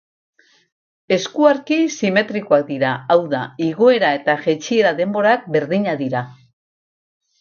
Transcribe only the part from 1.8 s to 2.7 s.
simetrikoak